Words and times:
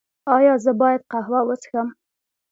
ایا 0.35 0.53
زه 0.63 0.71
باید 0.81 1.01
قهوه 1.11 1.39
وڅښم؟ 1.47 1.87